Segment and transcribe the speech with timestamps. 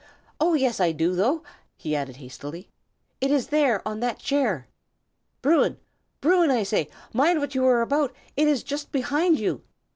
[0.39, 1.43] Oh, yes, I do, though!"
[1.77, 2.71] he added hastily.
[3.21, 4.67] "It is there, on that chair.
[5.43, 5.77] Bruin!
[6.21, 6.89] Bruin, I say!
[7.13, 8.11] mind what you are about.
[8.35, 9.61] It is just behind you."